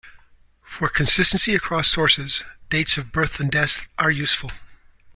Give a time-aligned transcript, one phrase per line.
[0.63, 4.49] For consistency across sources, dates of birth and death are useful.